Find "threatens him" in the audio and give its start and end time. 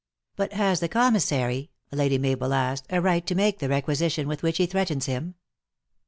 4.65-5.35